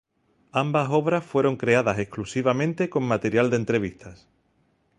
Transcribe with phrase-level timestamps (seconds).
[0.51, 4.27] Ambas obras fueron creadas exclusivamente con material de entrevistas.